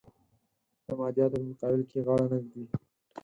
د 0.85 0.87
مادیاتو 0.99 1.35
په 1.41 1.45
مقابل 1.49 1.81
کې 1.89 1.99
غاړه 2.05 2.25
نه 2.31 2.37
ږدي. 2.43 2.63